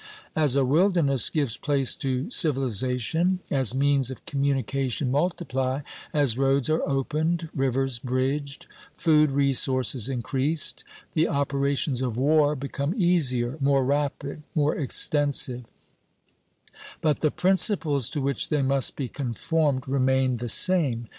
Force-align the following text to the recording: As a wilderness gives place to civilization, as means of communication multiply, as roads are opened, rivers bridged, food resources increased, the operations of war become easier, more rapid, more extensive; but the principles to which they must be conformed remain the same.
As 0.35 0.55
a 0.55 0.65
wilderness 0.65 1.29
gives 1.29 1.57
place 1.57 1.95
to 1.97 2.31
civilization, 2.31 3.37
as 3.51 3.75
means 3.75 4.09
of 4.09 4.25
communication 4.25 5.11
multiply, 5.11 5.81
as 6.11 6.39
roads 6.39 6.71
are 6.71 6.81
opened, 6.89 7.49
rivers 7.53 7.99
bridged, 7.99 8.65
food 8.97 9.29
resources 9.29 10.09
increased, 10.09 10.83
the 11.13 11.27
operations 11.27 12.01
of 12.01 12.17
war 12.17 12.55
become 12.55 12.95
easier, 12.97 13.59
more 13.61 13.85
rapid, 13.85 14.41
more 14.55 14.75
extensive; 14.75 15.65
but 17.01 17.19
the 17.19 17.29
principles 17.29 18.09
to 18.09 18.21
which 18.21 18.49
they 18.49 18.63
must 18.63 18.95
be 18.95 19.07
conformed 19.07 19.87
remain 19.87 20.37
the 20.37 20.49
same. 20.49 21.09